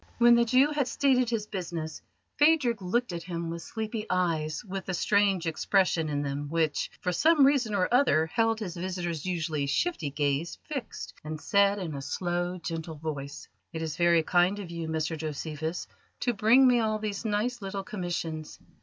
[0.17, 2.01] When the Jew had stated his business,
[2.39, 7.11] Phadrig looked at him with sleepy eyes with a strange expression in them which, for
[7.11, 12.01] some reason or other, held his visitor's usually shifty gaze fixed, and said in a
[12.01, 15.85] slow, gentle voice: "It is very kind of you, Mr Josephus,
[16.21, 18.57] to bring me all these nice little commissions.